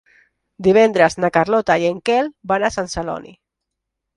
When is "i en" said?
1.83-1.99